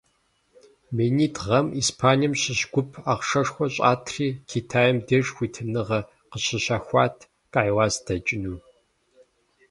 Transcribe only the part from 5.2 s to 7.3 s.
хуитыныгъэ къыщащэхуат